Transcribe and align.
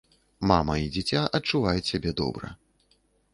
Мама 0.51 0.77
і 0.83 0.87
дзіця 0.95 1.21
адчуваюць 1.41 1.85
сябе 1.91 2.15
добра. 2.23 2.51